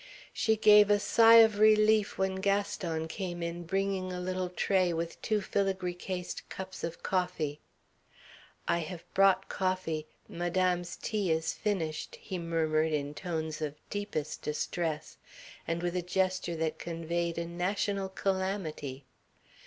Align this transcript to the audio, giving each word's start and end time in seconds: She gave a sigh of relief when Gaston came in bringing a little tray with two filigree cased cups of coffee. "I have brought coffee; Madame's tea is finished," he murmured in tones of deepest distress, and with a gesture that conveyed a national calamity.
She 0.33 0.55
gave 0.55 0.89
a 0.89 0.97
sigh 0.99 1.35
of 1.45 1.59
relief 1.59 2.17
when 2.17 2.37
Gaston 2.37 3.07
came 3.07 3.43
in 3.43 3.65
bringing 3.65 4.11
a 4.11 4.19
little 4.19 4.49
tray 4.49 4.91
with 4.91 5.21
two 5.21 5.41
filigree 5.41 5.93
cased 5.93 6.49
cups 6.49 6.83
of 6.83 7.03
coffee. 7.03 7.59
"I 8.67 8.79
have 8.79 9.03
brought 9.13 9.47
coffee; 9.47 10.07
Madame's 10.27 10.95
tea 10.95 11.29
is 11.31 11.53
finished," 11.53 12.15
he 12.19 12.39
murmured 12.39 12.93
in 12.93 13.13
tones 13.13 13.61
of 13.61 13.75
deepest 13.91 14.41
distress, 14.41 15.17
and 15.67 15.83
with 15.83 15.95
a 15.95 16.01
gesture 16.01 16.55
that 16.55 16.79
conveyed 16.79 17.37
a 17.37 17.45
national 17.45 18.09
calamity. 18.09 19.05